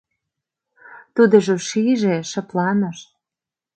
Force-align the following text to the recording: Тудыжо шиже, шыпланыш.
Тудыжо 1.15 1.55
шиже, 1.67 2.15
шыпланыш. 2.29 2.99